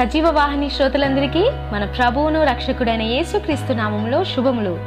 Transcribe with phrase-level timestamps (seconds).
[0.00, 4.78] సజీవ వాహిని శ్రోతలందరికీ మన ప్రభువును రక్షకుడైన యేసుక్రీస్తు నామములో శుభములు.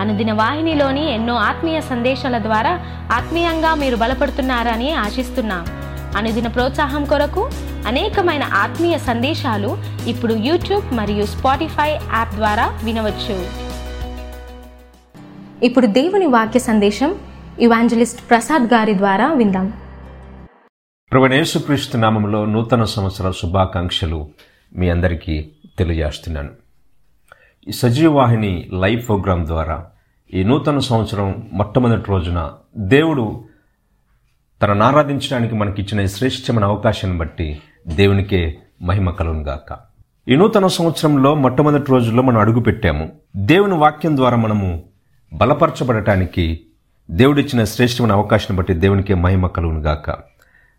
[0.00, 2.80] అనుదిన వాహినిలోని ఎన్నో ఆత్మీయ సందేశాల ద్వారా
[3.12, 5.64] ఆత్మీయంగా మీరు బలపడుతున్నారని ఆశిస్తున్నాం.
[6.16, 7.50] అనుదిన ప్రోత్సాహం కొరకు
[7.86, 13.46] అనేకమైన ఆత్మీయ సందేశాలు ఇప్పుడు యూట్యూబ్ మరియు స్పాటిఫై యాప్ ద్వారా వినవచ్చు.
[15.62, 17.14] ఇప్పుడు దేవుని వాక్య సందేశం
[17.60, 19.72] ఇవాంజలిస్ట్ ప్రసాద్ గారి ద్వారా విందాం.
[21.12, 24.28] ప్రభునేసుక్రీస్తు నామంలో నూతన సంవత్సర శుభాకాంక్షలు.
[24.76, 26.50] మీ అందరికీ తెలియజేస్తున్నాను.
[27.68, 29.86] ఈ సజీవవాహిని లైవ్ ప్రోగ్రాం ద్వారా
[30.34, 33.44] ఈ నూతన సంవత్సరం మొట్టమొదటి రోజున దేవుడు
[34.62, 39.78] తనను ఆరాధించడానికి మనకిచ్చిన శ్రేష్టమైన అవకాశాన్ని బట్టి దేవునికే మహిమ కలుగుగాక
[40.28, 44.84] ఈ నూతన సంవత్సరంలో మొట్టమొదటి రోజుల్లో మనం అడుగుపెట్టాము దేవుని వాక్యం ద్వారా మనము
[45.32, 46.66] బలపరచబడటానికి
[47.10, 50.10] దేవుడిచ్చిన శ్రేష్టమైన అవకాశాన్ని బట్టి దేవునికే మహిమ కలుగును గాక.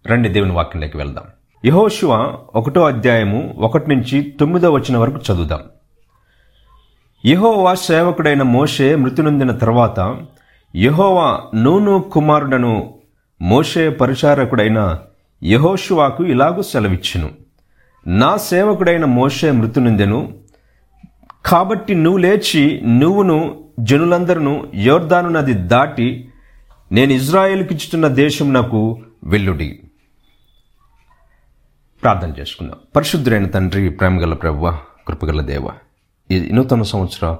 [0.07, 1.23] రండి దేవుని వాక్యంలోకి వెళ్దాం.
[1.65, 5.59] యహోశివ ఒకటో అధ్యాయము ఒకటి నుంచి తొమ్మిదో వచ్చిన వరకు చదువుదాం.
[7.25, 10.25] యహోవా సేవకుడైన మోషే మృతినొందిన తర్వాత
[10.75, 12.93] యహోవా నూను కుమారుడను
[13.41, 14.99] మోషే పరిచారకుడైన
[15.43, 17.29] యహోషువాకు ఇలాగూ సెలవిచ్చును.
[18.07, 20.33] నా సేవకుడైన మోషే మృతినొందెను
[21.45, 26.29] కాబట్టి నువ్వు లేచి నువ్వును జనులందరూ యోర్దాను నది దాటి
[26.91, 29.79] నేను ఇజ్రాయేల్కిచ్చుతున్న దేశం నాకు వెల్లుడి
[32.03, 32.75] ప్రార్థన చేసుకుందాం.
[32.95, 35.69] పరిశుద్ధుడైన తండ్రి ప్రేమగల ప్రభువ కృపగల దేవ
[36.31, 37.37] ఈ నూతన సంవత్సర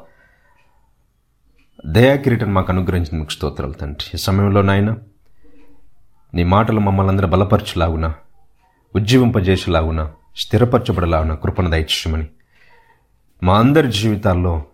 [1.86, 4.12] దయాకిరీటం మాకు అనుగ్రహించిన మీకు స్తోత్రాలు తండ్రి.
[4.14, 4.96] ఈ సమయంలో నాయన
[6.34, 8.14] నీ మాటలు మమ్మల్ని అందరూ బలపరచులాగున
[8.96, 12.28] ఉజ్జీవింపజేసేలాగున స్థిరపరచబడలాగున కృపను దయచేయమని
[13.44, 14.66] మా అందరి జీవితాల్లో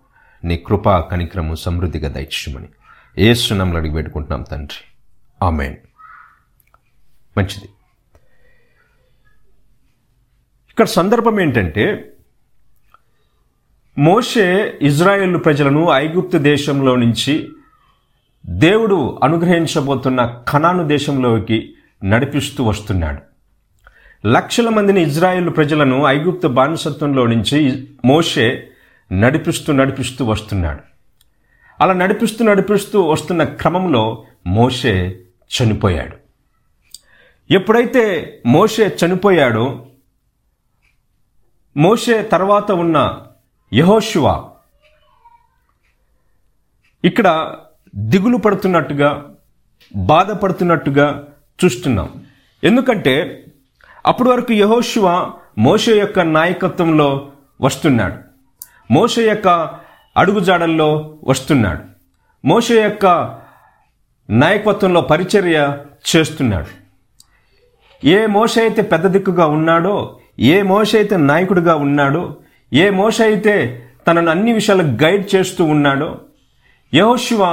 [0.43, 4.83] నీ కృపా కనిక్రము సమృద్ధిగా దయచేయమని సునంలో అడిగి పెట్టుకుంటున్నాం తండ్రి.
[5.45, 5.75] ఆమెన్.
[7.37, 7.69] మంచిది.
[10.79, 12.13] ఇక్కడ సందర్భం ఏంటంటే
[13.97, 17.49] మోషే ఇజ్రాయేల్ ప్రజలను ఐగుప్తు దేశంలో నుంచి
[18.45, 21.73] దేవుడు అనుగ్రహించబోతున్న కనాను దేశంలోకి
[22.03, 23.21] నడిపిస్తూ వస్తున్నాడు.
[24.27, 28.69] లక్షల మందిని ఇజ్రాయేల్ ప్రజలను ఐగుప్తు బానిసత్వంలో నుంచి మోషే
[29.11, 30.79] నడిపిస్తూ నడిపిస్తూ వస్తున్నాడు.
[31.83, 35.19] అలా నడిపిస్తూ నడిపిస్తూ వస్తున్న క్రమంలో మోషే
[35.49, 36.15] చనిపోయాడు.
[37.53, 39.85] ఎప్పుడైతే మోషే చనిపోయాడో
[41.79, 43.25] మోషే తర్వాత ఉన్న
[43.73, 44.49] యహోశువ
[47.05, 47.55] ఇక్కడ
[47.95, 49.35] దిగులు పడుతున్నట్టుగా
[49.95, 51.27] బాధపడుతున్నట్టుగా
[51.65, 52.25] చూస్తున్నాం.
[52.63, 53.45] ఎందుకంటే
[54.05, 57.31] అప్పటి వరకు యహోశువ మోషే యొక్క నాయకత్వంలో
[57.61, 58.15] వస్తున్నాడు.
[58.93, 59.47] మోషే యొక్క
[60.17, 61.83] అడుగుజాడల్లో వస్తున్నాడు.
[62.47, 63.05] మోషే యొక్క
[64.29, 65.77] నాయకత్వంలో పరిచర్య
[66.15, 66.67] చేస్తున్నాడు.
[68.07, 72.37] ఏ మోష అయితే పెద్ద దిక్కుగా ఉన్నాడో ఏ మోష అయితే నాయకుడిగా ఉన్నాడో
[72.73, 76.17] ఏ మోష అయితే తనను అన్ని విషయాలకు గైడ్ చేస్తూ ఉన్నాడో
[76.93, 77.43] యహోశివ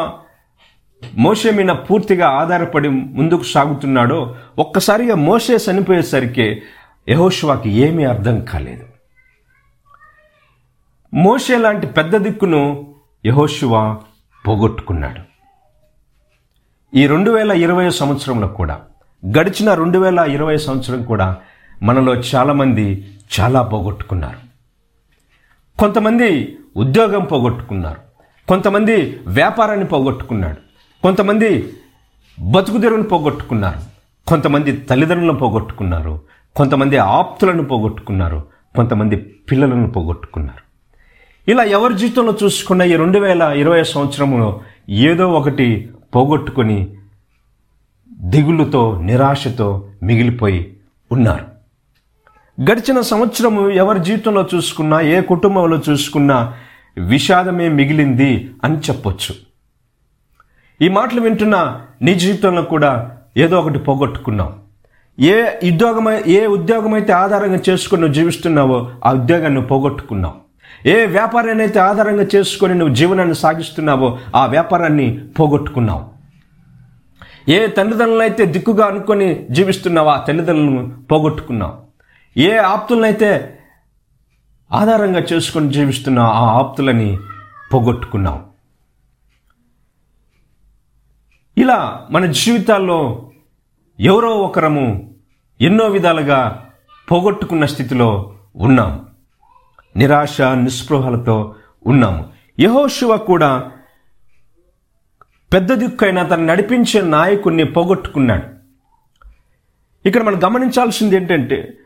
[1.19, 6.63] మోష మీద పూర్తిగా ఆధారపడి ముందుకు సాగుతున్నాడో ఒక్కసారిగా మోషే చనిపోయేసరికి
[7.09, 8.87] యహోశివాకి ఏమీ అర్థం కాలేదు.
[11.15, 12.87] మోషే లాంటి పెద్ద దిక్కును
[13.27, 13.97] యహోశివ
[14.47, 15.21] పోగొట్టుకున్నాడు.
[16.95, 18.81] ఈ రెండు వేల ఇరవై సంవత్సరంలో కూడా
[19.37, 21.37] గడిచిన రెండు వేల ఇరవై సంవత్సరం కూడా
[21.83, 23.07] మనలో చాలామంది
[23.41, 24.47] చాలా పోగొట్టుకున్నారు.
[25.79, 28.01] కొంతమంది ఉద్యోగం పోగొట్టుకున్నారు.
[28.49, 30.57] కొంతమంది వ్యాపారాన్ని పోగొట్టుకున్నాడు.
[31.03, 31.73] కొంతమంది
[32.41, 33.81] బతుకుదెరువును పోగొట్టుకున్నారు.
[34.27, 36.21] కొంతమంది తల్లిదండ్రులను పోగొట్టుకున్నారు.
[36.57, 38.45] కొంతమంది ఆప్తులను పోగొట్టుకున్నారు.
[38.77, 40.67] కొంతమంది పిల్లలను పోగొట్టుకున్నారు.
[41.51, 46.97] ఇలా ఎవరి జీవితంలో చూసుకున్న ఈ రెండు వేల ఇరవై సంవత్సరంలో ఏదో ఒకటి పోగొట్టుకొని
[48.13, 50.77] దిగులుతో నిరాశతో మిగిలిపోయి
[51.13, 51.56] ఉన్నారు.
[52.59, 56.55] గడిచిన సంవత్సరము ఎవరి జీవితంలో చూసుకున్నా ఏ కుటుంబంలో చూసుకున్నా
[56.99, 59.35] విషాదమే మిగిలింది అని చెప్పొచ్చు.
[60.83, 64.53] ఈ మాటలు వింటున్న నీ జీవితంలో కూడా ఏదో ఒకటి పోగొట్టుకున్నావు.
[65.21, 70.35] ఏ ఉద్యోగం ఏ ఉద్యోగం అయితే ఆధారంగా చేసుకుని నువ్వు జీవిస్తున్నావో ఆ ఉద్యోగాన్ని పోగొట్టుకున్నావు.
[70.87, 76.05] ఏ వ్యాపారాన్ని అయితే ఆధారంగా చేసుకొని నువ్వు జీవనాన్ని సాగిస్తున్నావో ఆ వ్యాపారాన్ని పోగొట్టుకున్నావు.
[77.49, 81.86] ఏ తల్లిదండ్రులను అయితే దిక్కుగా అనుకొని జీవిస్తున్నావో ఆ తల్లిదండ్రులను పోగొట్టుకున్నావు.
[82.37, 83.59] ఏ ఆప్తులనైతే
[84.73, 87.19] ఆధారంగా చేసుకొని జీవిస్తున్న ఆ ఆప్తులని
[87.75, 88.45] పోగొట్టుకున్నాం.
[91.59, 93.31] ఇలా మన జీవితాల్లో
[94.01, 95.15] ఎవరో ఒకరము
[95.61, 96.71] ఎన్నో విధాలుగా
[97.11, 99.07] పోగొట్టుకున్న స్థితిలో ఉన్నాం.
[99.97, 101.55] నిరాశ నిస్పృహలతో
[101.87, 102.29] ఉన్నాము.
[102.61, 103.71] యహోశివ కూడా
[105.53, 108.47] పెద్ద దిక్కైన తను నడిపించే నాయకుడిని పోగొట్టుకున్నాడు.
[110.09, 111.79] ఇక్కడ మనం గమనించాల్సింది ఏంటంటే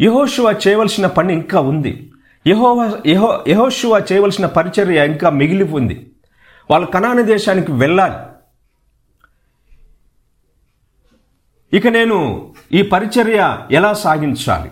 [0.00, 2.12] యహోశువ చేయవలసిన పని ఇంకా ఉంది.
[2.46, 6.10] యహో యహో యహోశువ చేయవలసిన పరిచర్య ఇంకా మిగిలి ఉంది.
[6.70, 8.32] వాళ్ళు కణాని దేశానికి వెళ్ళాలి.
[11.76, 14.70] ఇక నేను ఈ పరిచర్య ఎలా సాగించాలి?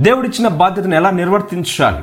[0.00, 2.02] దేవుడిచ్చిన బాధ్యతను ఎలా నిర్వర్తించాలి?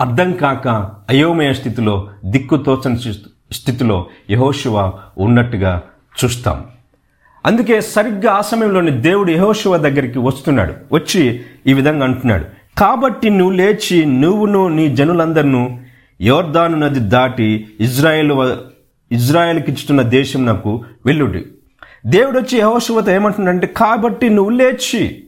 [0.00, 0.68] అర్థం కాక
[1.08, 3.14] అయోమయ స్థితిలో దిక్కు తోచని
[3.54, 5.82] స్థితిలో యహోశివ ఉన్నట్టుగా
[6.24, 6.73] చూస్తాం.
[7.46, 10.74] అందుకే సరిగ్గా ఆ సమయంలోని దేవుడు యహోశివ దగ్గరికి వస్తున్నాడు.
[10.92, 12.44] వచ్చి ఈ విధంగా అంటున్నాడు.
[12.78, 15.70] కాబట్టి నువ్వు లేచి నువ్వును నీ జనులందరినూ
[16.20, 18.56] యోర్దాను నది దాటి ఇజ్రాయెల్ వ-
[19.12, 21.46] ఇజ్రాయెల్కి ఇచ్చుతున్న దేశం నాకు వెల్లుడి
[22.06, 25.24] దేవుడు వచ్చి యహోశివతో ఏమంటున్నాడంటే కాబట్టి నువ్వు లేచి.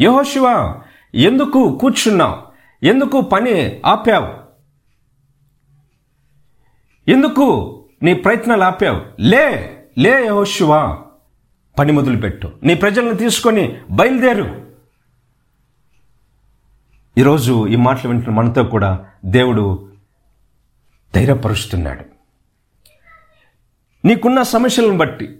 [0.00, 0.74] యహోశివ
[1.14, 2.36] ఎందుకు కూర్చున్నావు?
[2.84, 4.44] ఎందుకు పని ఆపావు?
[7.10, 9.00] ఎందుకు నీ ప్రయత్నాలు ఆపావు?
[9.20, 10.98] లే లే యహోశివా
[11.78, 14.64] పని మొదలుపెట్టు నీ ప్రజలను తీసుకొని బయలుదేరు.
[17.18, 19.88] ఈరోజు ఈ మాటలు వింటున్న మనతో కూడా దేవుడు
[21.14, 22.04] ధైర్యపరుస్తున్నాడు.
[24.06, 25.38] నీకున్న సమస్యలను బట్టి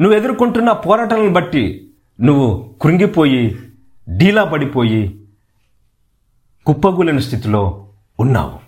[0.00, 3.58] నువ్వు ఎదుర్కొంటున్న పోరాటాలను బట్టి నువ్వు కృంగిపోయి
[4.08, 5.26] డీలా పడిపోయి
[6.66, 8.58] కుప్పగూలిన స్థితిలో ఉన్నావు.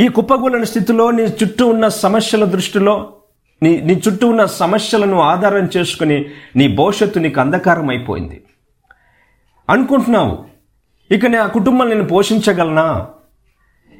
[0.00, 3.16] ఈ కుప్పగూలిన స్థితిలో నీ చుట్టూ ఉన్న సమస్యల దృష్టిలో
[3.62, 8.44] నీ నీ చుట్టూ ఉన్న సమస్యలను ఆధారం చేసుకుని నీ భవిష్యత్తు నీకు అంధకారం అయిపోయింది
[9.70, 10.44] అనుకుంటున్నావు
[11.10, 13.08] ఇక నా కుటుంబం నేను పోషించగలనా?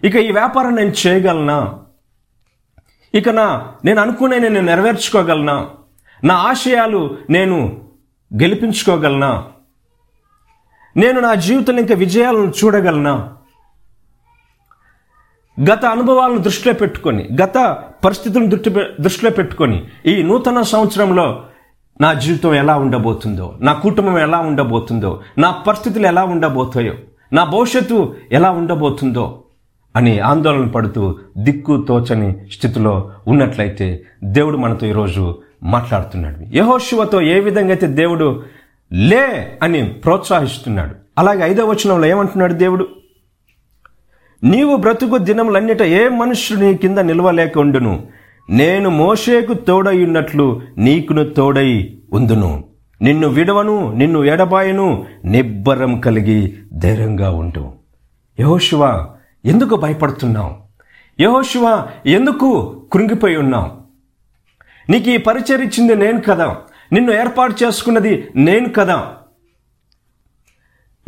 [0.05, 1.79] ఇక ఈ వ్యాపారం నేను చేయగలనా?
[3.15, 5.71] ఇక నా నేను అనుకునే నేను నెరవేర్చుకోగలనా?
[6.25, 7.81] నా ఆశయాలు నేను
[8.41, 9.45] గెలిపించుకోగలనా?
[10.97, 13.37] నేను నా జీవితంలో ఇంకా విజయాలను చూడగలనా?
[15.61, 17.59] గత అనుభవాలను దృష్టిలో పెట్టుకొని గత
[18.05, 18.71] పరిస్థితులను దృష్టి
[19.01, 21.43] దృష్టిలో పెట్టుకొని ఈ నూతన సంవత్సరంలో
[22.01, 26.95] నా జీవితం ఎలా ఉండబోతుందో నా కుటుంబం ఎలా ఉండబోతుందో నా పరిస్థితులు ఎలా ఉండబోతాయో
[27.33, 29.43] నా భవిష్యత్తు ఎలా ఉండబోతుందో
[29.97, 36.57] అని ఆందోళన పడుతూ దిక్కు తోచని స్థితిలో ఉన్నట్లయితే దేవుడు మనతో ఈరోజు మాట్లాడుతున్నాడు.
[36.57, 38.43] యహోశివతో ఏ విధంగా అయితే దేవుడు
[38.93, 40.95] లే అని ప్రోత్సహిస్తున్నాడు.
[41.19, 42.89] అలాగే ఐదవ వచనంలో ఏమంటున్నాడు దేవుడు?
[44.45, 48.07] నీవు బ్రతుకు దినములన్నిట ఏ మనుష్యుడు నీ కింద నిలవలేకుండును
[48.51, 52.65] నేను మోషేకు తోడై ఉన్నట్లు నీకును తోడై ఉందును.
[53.03, 57.73] నిన్ను విడవను నిన్ను ఎడబాయను నిబ్బరం కలిగి ధైర్యంగా ఉండు.
[58.41, 59.07] యహోశివ
[59.45, 60.57] ఎందుకు భయపడుతున్నావు?
[61.23, 63.71] యహోశివ ఎందుకు కృంగిపోయి ఉన్నావు?
[64.93, 66.57] నీకు ఈ పరిచయం ఇచ్చింది నేను కదా.
[66.93, 69.13] నిన్ను ఏర్పాటు చేసుకున్నది నేను కదా.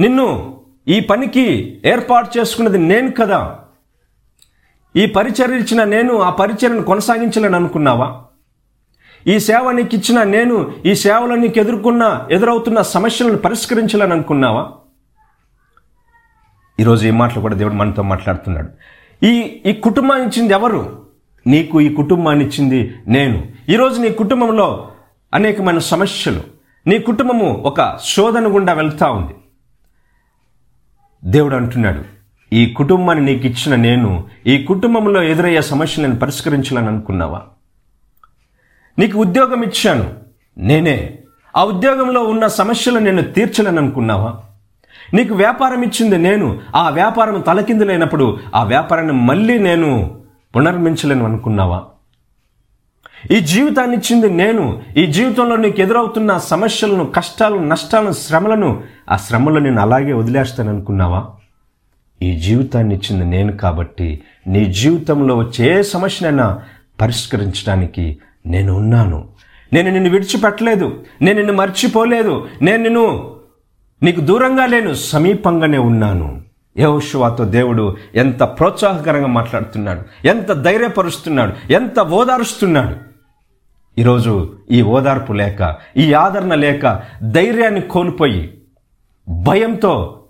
[0.00, 0.56] నిన్ను
[0.88, 3.58] ఈ పనికి ఏర్పాటు చేసుకున్నది నేను కదా.
[4.96, 8.24] ఈ పరిచర్య ఇచ్చిన నేను ఆ పరిచర్యను కొనసాగించాలని అనుకున్నావా?
[9.26, 14.72] ఈ సేవ నీకు ఇచ్చిన నేను ఈ సేవలో నీకు ఎదుర్కొన్న ఎదురవుతున్న సమస్యలను పరిష్కరించాలని అనుకున్నావా?
[16.80, 18.68] ఈరోజు ఈ మాటలు కూడా దేవుడు మనతో మాట్లాడుతున్నాడు.
[19.24, 21.06] ఈ ఈ కుటుంబాన్ని ఇచ్చింది ఎవరు?
[21.46, 23.48] నీకు ఈ కుటుంబాన్ని ఇచ్చింది నేను.
[23.68, 24.88] ఈరోజు నీ కుటుంబంలో
[25.34, 26.42] అనేకమైన సమస్యలు.
[26.86, 29.34] నీ కుటుంబము ఒక శోధన గుండా వెళ్తూ ఉంది.
[31.26, 32.04] దేవుడు అంటున్నాడు
[32.52, 37.42] ఈ కుటుంబాన్ని నీకు ఇచ్చిన నేను ఈ కుటుంబంలో ఎదురయ్యే సమస్యలను పరిష్కరించాలని అనుకున్నావా?
[38.98, 40.14] నీకు ఉద్యోగం ఇచ్చాను
[40.58, 41.18] నేనే.
[41.56, 44.34] ఆ ఉద్యోగంలో ఉన్న సమస్యలు నేను తీర్చలేని అనుకున్నావా?
[45.14, 50.16] నీకు వ్యాపారం ఇచ్చింది నేను ఆ వ్యాపారం తలకిందులైనప్పుడు ఆ వ్యాపారాన్ని మళ్ళీ నేను
[50.56, 51.84] పునర్మించలేను అనుకున్నావా?
[53.30, 54.82] ఈ జీవితాన్ని ఇచ్చింది నేను.
[54.96, 61.26] ఈ జీవితంలో నీకు ఎదురవుతున్న సమస్యలను కష్టాలను నష్టాలను శ్రమలను ఆ శ్రమలో నేను అలాగే వదిలేస్తాను అనుకున్నావా?
[62.22, 66.62] ఈ జీవితాన్ని ఇచ్చింది నేను కాబట్టి నీ జీవితంలో వచ్చే ఏ సమస్యనైనా
[67.00, 69.28] పరిష్కరించడానికి నేను ఉన్నాను.
[69.72, 71.04] నేను నిన్ను విడిచిపెట్టలేదు.
[71.22, 72.48] నేను నిన్ను మర్చిపోలేదు.
[72.62, 73.34] నేను నిన్ను
[74.02, 76.43] నీకు దూరంగా లేను సమీపంగానే ఉన్నాను.
[76.76, 82.96] యహోషువాతో దేవుడు ఎంత ప్రోత్సాహకరంగా మాట్లాడుతున్నాడు ఎంత ధైర్యపరుస్తున్నాడు ఎంత ఓదారుస్తున్నాడు.
[83.98, 88.58] ఈరోజు ఈ ఓదార్పు లేక ఈ ఆదరణ లేక ధైర్యాన్ని కోల్పోయి
[89.28, 90.20] భయంతో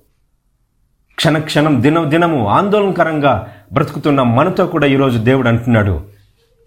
[1.15, 6.03] క్షణక్షణం దినం దినము ఆందోళనకరంగా బ్రతుకుతున్న మనతో కూడా ఈరోజు దేవుడు అంటున్నాడు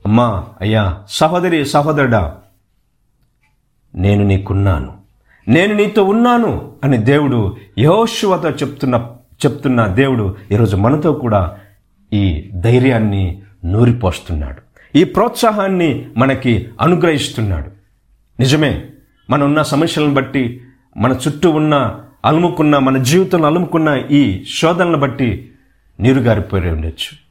[0.06, 2.38] అమ్మా అయ్యా సహోదరి సహోదరుడా
[3.96, 4.94] నేను నీకున్నాను
[5.48, 11.60] నేను నీతో ఉన్నాను అని దేవుడు యహోశువతో చెప్తున్న చెప్తున్న దేవుడు ఈరోజు మనతో కూడా
[12.14, 14.62] ఈ ధైర్యాన్ని నూరిపోస్తున్నాడు.
[14.98, 17.72] ఈ ప్రోత్సాహాన్ని మనకి అనుగ్రహిస్తున్నాడు.
[18.40, 18.86] నిజమే
[19.30, 20.62] మన ఉన్న సమస్యలను బట్టి
[20.98, 25.52] మన చుట్టూ ఉన్న అలుముకున్న మన జీవితంలో అలుముకున్న ఈ శోధనలను బట్టి
[26.00, 27.28] నీరుగారిపోయి ఉండొచ్చు.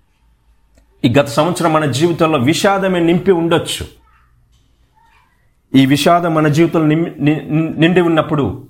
[1.08, 3.86] ఈ గత సంవత్సరం మన జీవితంలో విషాదమే నింపి ఉండొచ్చు.
[5.78, 8.68] ఈ విషాదం మన జీవితంలో నిమ్- ని- నిండి ఉన్నప్పుడు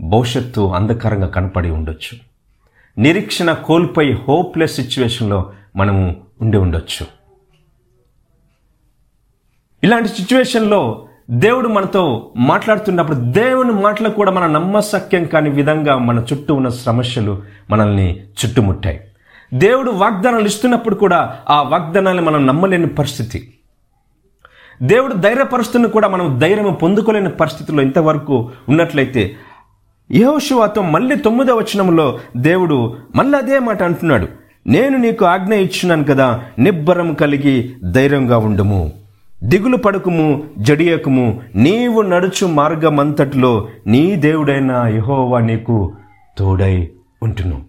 [0.00, 2.18] భవిష్యత్తు అంధకారంగా కనపడి ఉండొచ్చు.
[3.00, 7.06] నిరీక్షణ కోల్పోయి హోప్లెస్ సిచ్యువేషన్లో మనము ఉండి ఉండొచ్చు.
[9.84, 16.68] ఇలాంటి సిచ్యువేషన్లో దేవుడు మనతో మాట్లాడుతున్నప్పుడు దేవుని మాటలు కూడా మన నమ్మసక్యం కాని విధంగా మన చుట్టూ ఉన్న
[16.68, 19.00] సమస్యలు మనల్ని చుట్టుముట్టాయి.
[19.54, 23.54] దేవుడు వాగ్దానాలు ఇస్తున్నప్పుడు కూడా ఆ వాగ్దానాన్ని మనం నమ్మలేని పరిస్థితి.
[24.82, 29.36] దేవుడు ధైర్యపరుస్తున్న కూడా మనం ధైర్యం పొందుకోలేని పరిస్థితుల్లో ఇంతవరకు ఉన్నట్లయితే
[30.10, 34.28] యెహోషువతో మళ్ళీ తొమ్మిదో వచనంలో దేవుడు మళ్ళీ అదే మాట అంటున్నాడు.
[34.66, 38.92] నేను నీకు ఆజ్ఞ ఇచ్చినాను కదా నిబ్బరం కలిగి ధైర్యంగా ఉండుము.
[39.44, 41.40] దిగులు పడకుము జడియకుము.
[41.56, 45.94] నీవు నడుచు మార్గమంతటిలో నీ దేవుడైన యహోవా నీకు
[46.38, 46.90] తోడై
[47.22, 47.64] ఉంటును.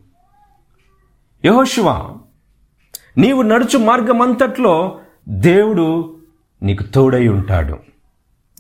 [1.46, 2.16] యెహోషువ
[3.18, 4.96] నీవు నడుచు మార్గమంతట్లో
[5.30, 6.16] దేవుడు
[6.64, 7.78] నీకు తోడై ఉంటాడు.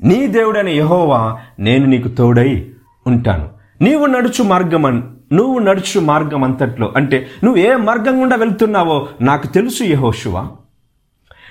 [0.04, 2.70] నీ దేవుడైన యహోవా నేను నీకు తోడై
[3.08, 3.55] ఉంటాను.
[3.82, 9.84] నీవు నడుచు మార్గం నువ్వు నడుచు మార్గం అంతట్లో అంటే నువ్వు ఏ మార్గం గుండా వెళ్తున్నావో నాకు తెలుసు
[9.84, 10.42] యహోశువా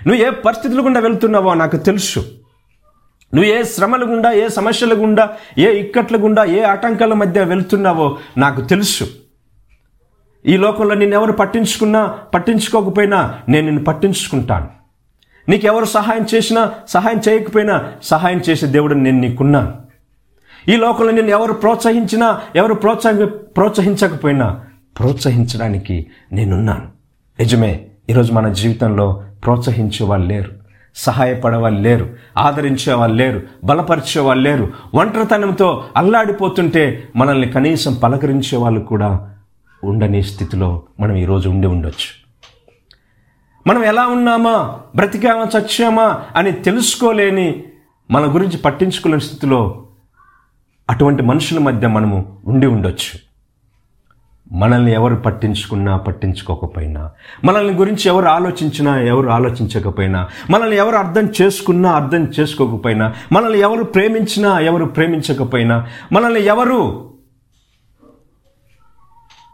[0.07, 2.21] నువ్వు ఏ పరిస్థితుల గుండా వెళ్తున్నావో నాకు తెలుసు.
[3.35, 8.61] నువ్వు ఏ శ్రమల గుండా ఏ సమస్యల గుండా ఏ ఇక్కట్ల గుండా ఏ ఆటంకాల మధ్య వెళ్తున్నావో నాకు
[8.61, 9.11] తెలుసు.
[10.47, 14.69] ఈ లోకంలో నేను ఎవరు పట్టించుకున్నా పట్టించుకోకపోయినా నేను నిన్ను పట్టించుకుంటాను.
[15.49, 19.84] నీకెవరు సహాయం చేసినా సహాయం చేయకపోయినా సహాయం చేసే దేవుడు నేను నీకున్నాను.
[20.69, 24.61] ఈ లోకంలో నేను ఎవరు ప్రోత్సహించినా ఎవరు ప్రోత్సహ ప్రోత్సహించకపోయినా
[24.99, 26.83] ప్రోత్సహించడానికి నేనున్నాను.
[27.41, 30.53] నిజమే ఈరోజు మన జీవితంలో ప్రోత్సహించే వాళ్ళు లేరు
[30.97, 38.81] సహాయపడే వాళ్ళు లేరు ఆదరించే వాళ్ళు లేరు బలపరిచే వాళ్ళు లేరు ఒంటరితనంతో అల్లాడిపోతుంటే మనల్ని కనీసం పలకరించే వాళ్ళు
[38.81, 39.35] కూడా
[39.85, 42.25] ఉండని స్థితిలో మనం ఈరోజు ఉండి ఉండొచ్చు.
[43.67, 47.65] మనం ఎలా ఉన్నామా బ్రతికామా చచ్చామా అని తెలుసుకోలేని
[48.11, 49.84] మన గురించి పట్టించుకోలేని స్థితిలో
[50.91, 53.25] అటువంటి మనుషుల మధ్య మనము ఉండి ఉండొచ్చు.
[54.53, 57.11] మనల్ని ఎవరు పట్టించుకున్నా పట్టించుకోకపోయినా
[57.45, 64.59] మనల్ని గురించి ఎవరు ఆలోచించినా ఎవరు ఆలోచించకపోయినా మనల్ని ఎవరు అర్థం చేసుకున్నా అర్థం చేసుకోకపోయినా మనల్ని ఎవరు ప్రేమించినా
[64.59, 67.11] ఎవరు ప్రేమించకపోయినా మనల్ని ఎవరు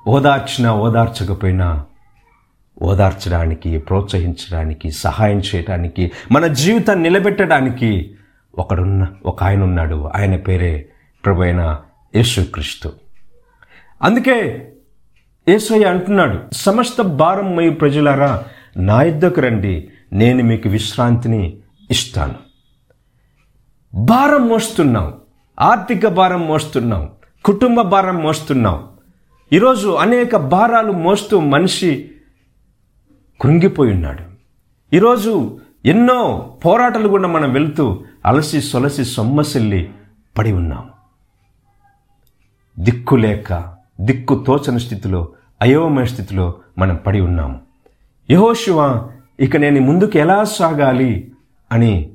[0.08, 1.84] ఓదార్చినా ఓదార్చకపోయినా
[2.82, 8.14] ఓదార్చడానికి ప్రోత్సహించడానికి సహాయం చేయడానికి మన జీవితాన్ని నిలబెట్టడానికి
[8.58, 10.10] ఒకడున్న ఒక ఆయన ఉన్నాడు.
[10.16, 10.88] ఆయన పేరే
[11.24, 11.80] ప్రభువైన
[12.16, 12.92] యేసుక్రీస్తు
[14.02, 14.68] అందుకే
[15.48, 18.44] యేసయ్య అంటున్నాడు సమస్త భారం మై ప్రజలారా
[18.76, 21.56] నా ఇద్దకు రండి నేను మీకు విశ్రాంతిని
[21.90, 22.34] ఇస్తాను.
[23.94, 25.14] భారం మోస్తున్నాం
[25.60, 27.08] ఆర్థిక భారం మోస్తున్నాం
[27.44, 28.88] కుటుంబ భారం మోస్తున్నాం.
[29.52, 32.10] ఈరోజు అనేక భారాలు మోస్తూ మనిషి
[33.40, 34.22] కృంగిపోయి ఉన్నాడు.
[34.96, 39.90] ఈరోజు ఎన్నో పోరాటాలు కూడా మనం వెళుతూ అలసి సొలసి సొమ్మసిల్లి
[40.38, 40.89] పడి ఉన్నాం.
[42.80, 45.28] దిక్కు లేక దిక్కు తోచని స్థితిలో
[45.62, 47.60] అయోమయ స్థితిలో మనం పడి ఉన్నాము.
[48.30, 49.08] యహోశివ
[49.40, 51.32] ఇక నేను ముందుకు ఎలా సాగాలి?
[51.72, 52.12] అని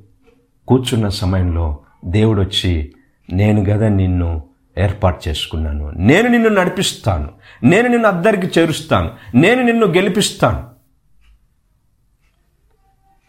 [0.68, 2.94] కూర్చున్న సమయంలో దేవుడు వచ్చి
[3.34, 4.44] నేను కదా నిన్ను
[4.78, 5.90] ఏర్పాటు చేసుకున్నాను.
[5.90, 7.30] నేను నిన్ను నడిపిస్తాను.
[7.64, 9.12] నేను నిన్ను అద్దరికి చేరుస్తాను.
[9.36, 10.68] నేను నిన్ను గెలిపిస్తాను.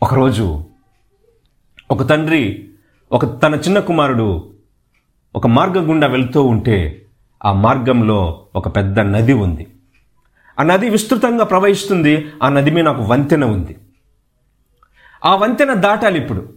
[0.03, 0.65] ఒకరోజు
[1.91, 2.69] ఒక తండ్రి
[3.13, 4.53] ఒక తన చిన్న కుమారుడు
[5.37, 7.03] ఒక మార్గం గుండా వెళ్తూ ఉంటే
[7.47, 9.67] ఆ మార్గంలో ఒక పెద్ద నది ఉంది.
[10.61, 12.27] ఆ నది విస్తృతంగా ప్రవహిస్తుంది.
[12.43, 13.77] ఆ నది మీద ఒక వంతెన ఉంది.
[15.25, 16.53] ఆ వంతెన దాటాలి ఇప్పుడు.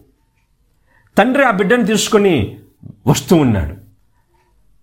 [1.18, 2.60] తండ్రి ఆ బిడ్డను తీసుకొని
[3.08, 3.76] వస్తూ ఉన్నాడు.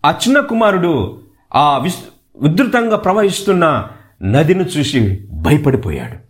[0.04, 1.22] ఆ చిన్న కుమారుడు
[1.54, 1.98] ఆ విస్
[2.36, 3.88] ఉధృతంగా ప్రవహిస్తున్న
[4.22, 6.26] నదిని చూసి భయపడిపోయాడు.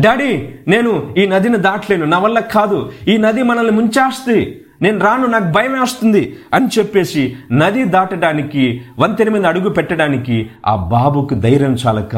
[0.00, 2.06] డాడీ నేను ఈ నదిని దాటలేను.
[2.06, 2.92] నా వల్ల కాదు.
[3.08, 4.64] ఈ నది మనల్ని ముంచేస్తుంది.
[4.82, 11.34] నేను రాను నాకు భయమే వస్తుంది అని చెప్పేసి నది దాటడానికి వంతెన మీద అడుగు పెట్టడానికి ఆ బాబుకు
[11.34, 12.16] ధైర్యం చాలక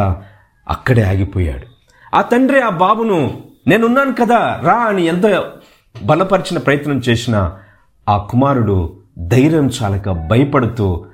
[0.68, 1.66] అక్కడే ఆగిపోయాడు.
[2.14, 5.26] ఆ తండ్రి ఆ బాబును నేనున్నాను కదా రా అని ఎంత
[6.02, 7.56] బలపరిచిన ప్రయత్నం చేసినా
[8.08, 11.06] ఆ కుమారుడు ధైర్యం చాలక భయపడుతూ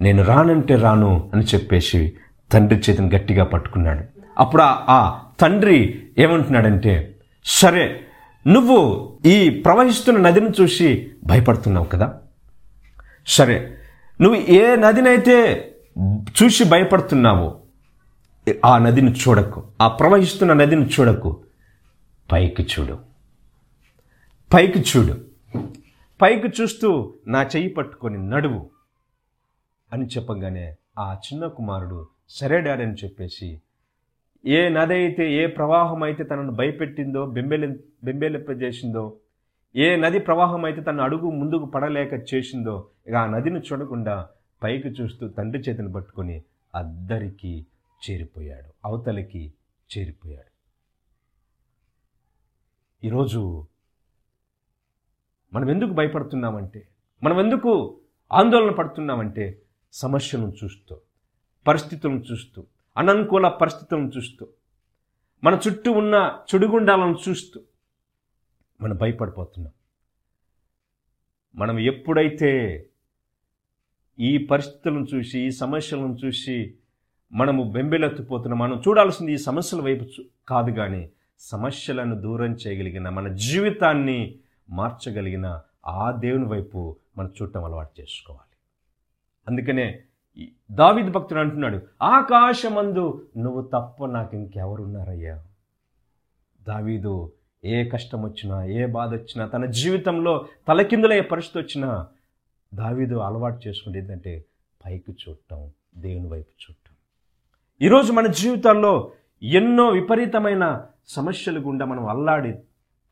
[0.00, 2.12] నేను రానంటే రాను అని చెప్పేసి
[2.52, 4.02] తండ్రి చేతిని గట్టిగా పట్టుకున్నాడు.
[4.38, 7.14] అప్పుడు ఆ తండ్రి ఏమంటున్నాడంటే
[7.44, 8.00] సరే
[8.46, 12.20] నువ్వు ఈ ప్రవహిస్తున్న నదిని చూసి భయపడుతున్నావు కదా?
[13.26, 13.78] సరే
[14.20, 15.70] నువ్వు ఏ నదినైతే
[16.42, 17.60] చూసి భయపడుతున్నావో
[18.64, 19.64] ఆ నదిని చూడకు.
[19.80, 21.44] ఆ ప్రవహిస్తున్న నదిని చూడకు.
[22.32, 22.98] పైకి చూడు.
[24.54, 25.24] పైకి చూడు.
[26.22, 28.70] పైకి చూస్తూ నా చెయ్యి పట్టుకొని నడువు
[29.92, 33.60] అని చెప్పగానే ఆ చిన్న కుమారుడు సరే డాడీ అని చెప్పేసి
[34.44, 37.68] ఏ నది అయితే ఏ ప్రవాహం అయితే తనను భయపెట్టిందో బెంబెలి
[38.04, 39.20] బెంబేలింపజేసిందో
[39.74, 44.28] ఏ నది ప్రవాహం అయితే తన అడుగు ముందుకు పడలేక చేసిందో ఇక ఆ నదిని చూడకుండా
[44.62, 46.42] పైకి చూస్తూ తండ్రి చేతిని పట్టుకొని
[46.74, 47.66] అద్దరికి
[48.02, 49.54] చేరిపోయాడు అవతలికి
[49.90, 50.50] చేరిపోయాడు.
[53.02, 53.68] ఈరోజు
[55.52, 56.88] మనం ఎందుకు భయపడుతున్నామంటే
[57.22, 57.72] మనం ఎందుకు
[58.32, 60.94] ఆందోళన పడుతున్నామంటే సమస్యలను చూస్తూ
[61.66, 62.60] పరిస్థితులను చూస్తూ
[62.96, 64.46] అననుకూల పరిస్థితులను చూస్తూ
[65.44, 67.60] మన చుట్టూ ఉన్న చెడుగుండాలను చూస్తూ
[68.80, 69.72] మనం భయపడిపోతున్నాం.
[71.54, 72.50] మనం ఎప్పుడైతే
[74.18, 76.74] ఈ పరిస్థితులను చూసి ఈ సమస్యలను చూసి
[77.32, 84.38] మనము బెంబెలెత్తిపోతున్నాం మనం చూడాల్సింది ఈ సమస్యల వైపు కాదు కానీ సమస్యలను దూరం చేయగలిగిన మన జీవితాన్ని
[84.70, 88.56] మార్చగలిగిన ఆ దేవుని వైపు మనం చూడటం అలవాటు చేసుకోవాలి.
[89.48, 90.02] అందుకనే
[90.70, 95.44] దావీదు భక్తుడు అంటున్నాడు ఆకాశమందు నువ్వు తప్ప నాకు ఇంకెవరున్నారయ్యా
[96.68, 97.32] దావీదు
[97.64, 102.06] ఏ కష్టం వచ్చినా ఏ బాధ వచ్చినా తన జీవితంలో తలకిందులే పరిస్థితి వచ్చినా
[102.74, 104.44] దావీదు అలవాటు చేసుకుంటే ఏంటంటే
[104.84, 106.94] పైకి చూడటం దేవుని వైపు చూడటం.
[107.82, 109.12] ఈరోజు మన జీవితాల్లో
[109.42, 112.54] ఎన్నో విపరీతమైన సమస్యలు గుండా మనం అల్లాడి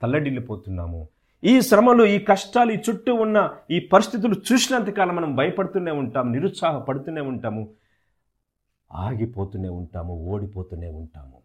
[0.02, 1.09] తల్లడిల్లిపోతున్నాము.
[1.45, 7.69] ఈ శ్రమలు ఈ కష్టాలు ఈ చుట్టూ ఉన్న ఈ పరిస్థితులు చూసినంతకాలం మనం భయపడుతూనే ఉంటాం నిరుత్సాహపడుతూనే ఉంటాము
[8.93, 11.39] ఆగిపోతూనే ఉంటాము ఓడిపోతూనే ఉంటాము.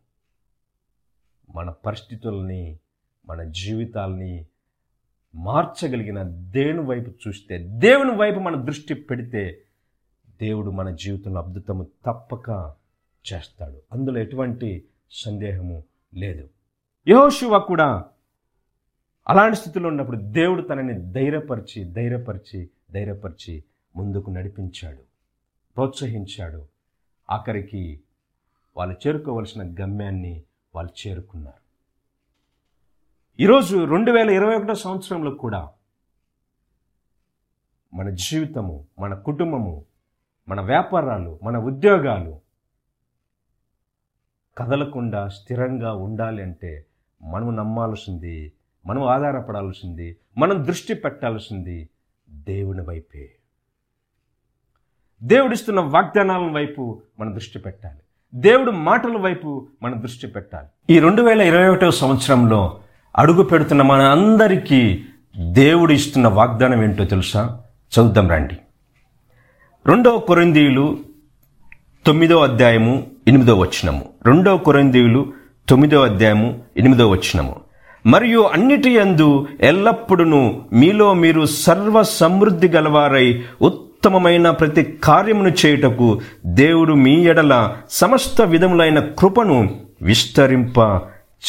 [1.55, 2.79] మన పరిస్థితుల్ని
[3.25, 4.45] మన జీవితాల్ని
[5.35, 9.61] మార్చగలిగిన దేవుని వైపు చూస్తే దేవుని వైపు మన దృష్టి పెడితే
[10.41, 12.75] దేవుడు మన జీవితంలో అద్భుతము తప్పక
[13.33, 13.81] చేస్తాడు.
[13.91, 16.49] అందులో ఎటువంటి సందేహము లేదు.
[17.07, 18.05] యహోశివ కూడా
[19.27, 23.63] అలాంటి స్థితిలో ఉన్నప్పుడు దేవుడు తనని ధైర్యపరిచి ధైర్యపరిచి ధైర్యపరిచి
[23.95, 25.03] ముందుకు నడిపించాడు
[25.75, 26.67] ప్రోత్సహించాడు.
[27.29, 28.01] ఆఖరికి
[28.77, 30.43] వాళ్ళు చేరుకోవలసిన గమ్యాన్ని
[30.75, 31.61] వాళ్ళు చేరుకున్నారు.
[33.39, 35.71] ఈరోజు రెండు వేల ఇరవై ఒకటో సంవత్సరంలో కూడా
[37.93, 39.85] మన జీవితము మన కుటుంబము
[40.47, 42.39] మన వ్యాపారాలు మన ఉద్యోగాలు
[44.57, 46.85] కదలకుండా స్థిరంగా ఉండాలి అంటే
[47.21, 48.51] మనం నమ్మాల్సింది
[48.87, 51.89] మనం ఆధారపడాల్సింది మనం దృష్టి పెట్టాల్సింది
[52.29, 53.29] దేవుని వైపే.
[55.23, 57.99] దేవుడిస్తున్న వాగ్దానాల వైపు మనం దృష్టి పెట్టాలి.
[58.35, 60.67] దేవుడు మాటల వైపు మనం దృష్టి పెట్టాలి.
[60.89, 62.79] ఈ రెండు వేల ఇరవై ఒకటవ సంవత్సరంలో
[63.17, 65.05] అడుగు పెడుతున్న మన అందరికీ
[65.51, 67.63] దేవుడు ఇస్తున్న వాగ్దానం ఏంటో తెలుసా?
[67.93, 68.57] చదువుదాం రండి.
[69.85, 70.99] రెండవ కొరిందీయులు
[72.05, 74.09] తొమ్మిదో అధ్యాయము ఎనిమిదో వచనము.
[74.25, 75.33] రెండో కొరిందీయులు
[75.69, 77.66] తొమ్మిదో అధ్యాయము ఎనిమిదో వచనము.
[78.05, 87.25] మరియు అన్నిటి యందు ఎల్లప్పుడూ మీలో మీరు సర్వ సమృద్ధి గలవారై ఉత్తమమైన ప్రతి కార్యమును చేయుటకు దేవుడు మీ
[87.25, 90.77] ఎడల సమస్త విధములైన కృపను విస్తరింప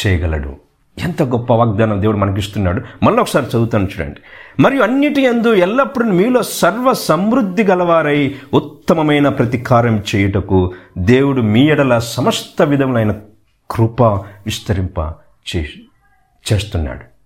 [0.07, 0.57] చేయగలడు.
[1.05, 3.05] ఎంత గొప్ప వాగ్దానం దేవుడు మనకిస్తున్నాడు.
[3.05, 4.17] మళ్ళీ ఒకసారి చదువుతాను చూడండి.
[4.63, 11.99] మరియు అన్నిటి యందు ఎల్లప్పుడూ మీలో సర్వ సమృద్ధి గలవారై ఉత్తమమైన ప్రతి కార్యం చేయుటకు దేవుడు మీ ఎడల
[11.99, 13.15] సమస్త విధములైన
[13.71, 14.99] కృప విస్తరింప
[15.57, 15.69] చే
[16.53, 17.19] చేస్తున్నాడు.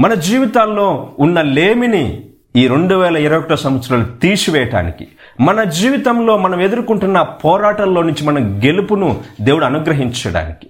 [0.00, 2.24] మన జీవితాల్లో ఉన్న లేమిని
[2.56, 5.08] ఈ రెండు వేల ఇరవై ఒకటో సంవత్సరాలు తీసివేయటానికి
[5.40, 10.66] మన జీవితంలో మనం ఎదుర్కొంటున్న పోరాటాల్లో నుంచి మన గెలుపును దేవుడు అనుగ్రహించడానికి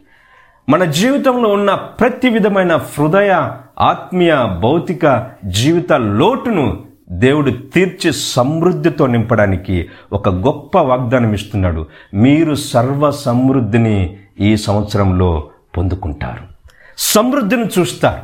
[0.68, 10.28] మన జీవితంలో ఉన్న ప్రతి విధమైన హృదయ ఆత్మీయ భౌతిక జీవిత లోటును దేవుడు తీర్చి సమృద్ధితో నింపడానికి ఒక
[10.28, 11.86] గొప్ప వాగ్దానం ఇస్తున్నాడు.
[12.14, 16.57] మీరు సర్వ సమృద్ధిని ఈ సంవత్సరంలో పొందుకుంటారు.
[16.98, 18.22] సమృద్ధిని చూస్తారు.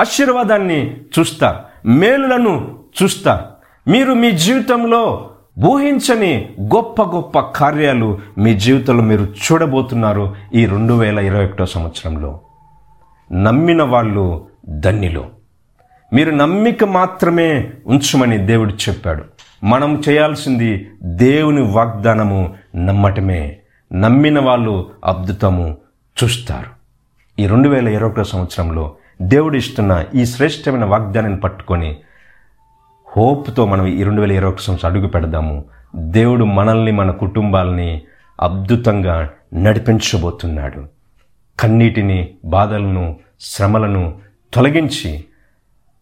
[0.00, 1.88] ఆశీర్వాదాన్ని చూస్తారు.
[1.88, 3.44] మేలులను చూస్తారు.
[3.90, 5.30] మీరు మీ జీవితంలో
[5.64, 12.40] ఊహించని గొప్ప గొప్ప కార్యాలు మీ జీవితంలో మీరు చూడబోతున్నారు ఈ రెండు వేల ఇరవై ఒకటో సంవత్సరంలో.
[13.32, 15.26] నమ్మిన వాళ్ళు ధన్యులు.
[16.12, 19.24] మీరు నమ్మిక మాత్రమే ఉంచమని దేవుడు చెప్పాడు.
[19.64, 23.56] మనం చేయాల్సింది దేవుని వాగ్దానము నమ్మటమే.
[23.92, 25.76] నమ్మిన వాళ్ళు అద్భుతము
[26.24, 26.79] చూస్తారు.
[27.40, 31.96] ఈ రెండు వేల ఇరవై ఒకటో సంవత్సరంలో దేవుడు ఇస్తున్న ఈ శ్రేష్టమైన వాగ్దానాన్ని పట్టుకొని
[33.16, 35.64] హోప్తో మనం ఈ రెండు వేల ఇరవై ఒకటి సంవత్సరం అడుగు పెడదాము.
[35.94, 38.02] దేవుడు మనల్ని మన కుటుంబాలని
[38.40, 40.84] అద్భుతంగా నడిపించబోతున్నాడు.
[41.60, 44.18] కన్నీటిని బాధలను శ్రమలను
[44.54, 45.24] తొలగించి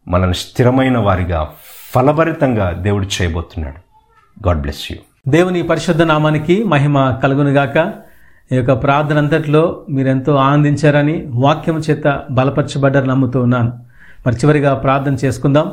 [0.09, 1.51] మనల్ని స్థిరమైన వారిగా
[1.95, 3.79] ఫలభరితంగా దేవుడు చేయబోతున్నాడు.
[4.47, 4.99] God bless you.
[5.29, 8.08] దేవుని పరిశుద్ధ నామానికి మహిమ కలుగునుగాక.
[8.53, 13.73] ఈ యొక్క ప్రార్థన అంతట్లో మీరెంతో ఆనందించారని వాక్యం చేత బలపరచబడ్డారని నమ్ముతూ ఉన్నాను.
[14.27, 15.73] మరి చివరిగా ప్రార్థన చేసుకుందాం.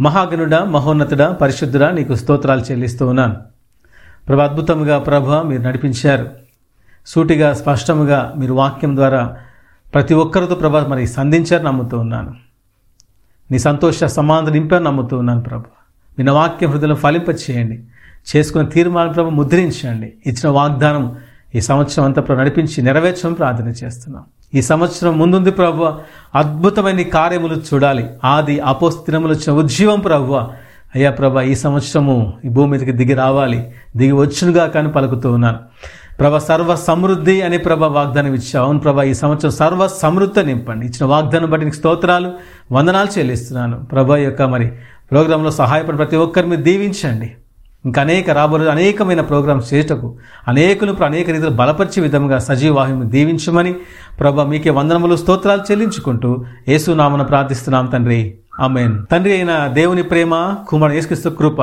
[0.00, 3.36] మహాగనుడ మహోన్నతుడ పరిశుద్ధుడా నీకు స్తోత్రాలు చెల్లిస్తూ ఉన్నాను.
[4.28, 6.30] ప్రభు అద్భుతంగా ప్రభు మీరు నడిపించారు.
[7.06, 9.36] సూటిగా స్పష్టముగా మీరు వాక్యం ద్వారా
[9.94, 12.34] ప్రతి ఒక్కరితో ప్రభ మరి సంధించారు నమ్ముతూ ఉన్నాను.
[13.50, 15.64] నీ సంతోష సమాధానం నింపారు నమ్ముతూ ఉన్నాను ప్రభు.
[16.18, 17.82] మీ వాక్య వాక్యం హృదయం ఫలింప చేయండి
[18.36, 20.12] చేసుకున్న తీర్మానం ప్రభు ముద్రించండి.
[20.26, 21.16] ఇచ్చిన వాగ్దానం
[21.54, 24.24] ఈ సంవత్సరం అంతా ప్రభు నడిపించి నెరవేర్చమని ప్రార్థన చేస్తున్నాం.
[24.54, 25.92] ఈ సంవత్సరం ముందుంది ప్రభు
[26.34, 28.08] అద్భుతమైన కార్యములు చూడాలి.
[28.24, 30.34] ఆది అపోస్తినములు వచ్చిన ఉజ్జీవం ప్రభు.
[30.94, 33.72] అయ్యా ప్రభా ఈ సంవత్సరము ఈ భూమి మీదకి దిగి రావాలి.
[33.96, 35.58] దిగి వచ్చునుగా కానీ పలుకుతూ ఉన్నాను.
[36.20, 38.64] ప్రభ సర్వ సమృద్ధి అనే ప్రభ వాగ్దానం ఇచ్చావు.
[38.64, 40.86] అవును ప్రభ ఈ సంవత్సరం సర్వ సమృద్ధి నింపండి.
[40.86, 42.32] ఇచ్చిన వాగ్దానం బట్టి నీకు స్తోత్రాలు
[42.72, 43.78] వందనాలు చెల్లిస్తున్నాను.
[43.78, 44.66] ప్రభ యొక్క మరి
[45.10, 47.30] ప్రోగ్రాంలో సహాయపడి ప్రతి ఒక్కరిని దీవించండి.
[47.84, 50.08] ఇంకా అనేక రాబోలు అనేకమైన ప్రోగ్రామ్స్ చేయటకు
[50.48, 53.72] అనేకులు అనేక రీతిలో బలపరిచే విధంగా సజీవాహిని దీవించమని
[54.20, 56.30] ప్రభ మీకే వందనములు స్తోత్రాలు చెల్లించుకుంటూ
[56.68, 58.20] యేసునామను ప్రార్థిస్తున్నాం తండ్రి.
[58.60, 58.94] ఆమెన్.
[59.12, 60.32] తండ్రి అయిన దేవుని ప్రేమ
[60.68, 61.60] కుమారుడు యేసుక్రీస్తు కృప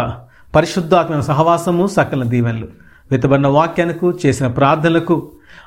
[0.55, 2.67] పరిశుద్ధాత్మైన సహవాసము సకల దీవెనలు
[3.11, 5.15] వెతబడిన వాక్యానికి చేసిన ప్రార్థనలకు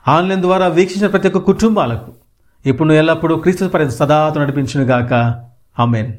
[0.08, 2.10] ఆన్లైన్ ద్వారా వీక్షించిన ప్రతి ఒక్క కుటుంబాలకు
[2.64, 5.12] ఇప్పుడు ఎల్లప్పుడూ క్రీస్తు పర్యంత సదాతో నడిపించును గాక
[5.78, 6.10] ఆమెన్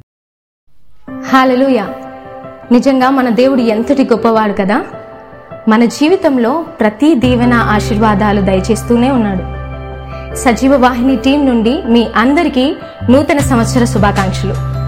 [2.71, 4.81] నిజంగా మన దేవుడు ఎంతటి గొప్పవాడు కదా?
[5.67, 9.63] మన జీవితంలో ప్రతి దీవెన ఆశీర్వాదాలు దయచేస్తూనే ఉన్నాడు.
[10.35, 12.75] సజీవ వాహిని టీం నుండి మీ అందరికీ
[13.09, 14.82] నూతన సంవత్సర శుభాకాంక్షలు.